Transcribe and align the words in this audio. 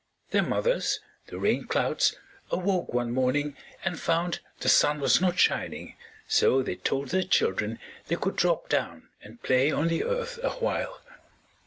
Their 0.31 0.41
mothers, 0.41 0.99
the 1.27 1.37
Rain 1.37 1.65
Clouds, 1.67 2.15
awoke 2.49 2.91
one 2.91 3.11
morning 3.11 3.55
and 3.85 3.99
found 3.99 4.39
the 4.59 4.67
sun 4.67 4.99
was 4.99 5.21
not 5.21 5.37
shining, 5.37 5.95
so 6.27 6.63
they 6.63 6.73
told 6.77 7.09
their 7.09 7.21
children 7.21 7.77
they 8.07 8.15
could 8.15 8.35
drop 8.35 8.67
down 8.67 9.09
and 9.21 9.43
play 9.43 9.71
on 9.71 9.89
the 9.89 10.03
Earth 10.03 10.39
awhile. 10.41 11.01